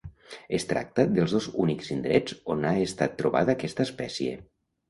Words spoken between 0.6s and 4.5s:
tracta dels dos únics indrets on ha estat trobada aquesta espècie.